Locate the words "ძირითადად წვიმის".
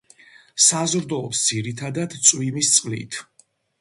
1.49-2.73